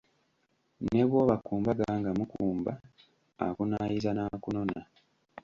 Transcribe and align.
"Ne 0.91 1.01
bw’oba 1.07 1.35
ku 1.45 1.53
mbaga 1.61 1.87
nga 1.99 2.09
mukumba, 2.17 2.73
akunaayiza 3.47 4.11
n'akunona." 4.13 4.79